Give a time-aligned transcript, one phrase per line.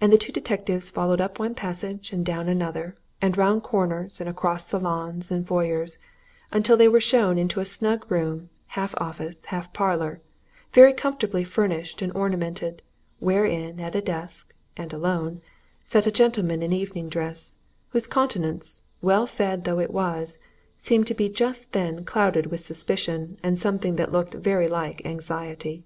[0.00, 4.28] And the two detectives followed up one passage and down another, and round corners and
[4.28, 5.98] across saloons and foyers,
[6.50, 10.20] until they were shown into a snug room, half office, half parlour,
[10.72, 12.82] very comfortably furnished and ornamented,
[13.20, 15.40] wherein, at a desk, and alone,
[15.86, 17.54] sat a gentleman in evening dress,
[17.90, 20.40] whose countenance, well fed though it was,
[20.80, 25.84] seemed to be just then clouded with suspicion and something that looked very like anxiety.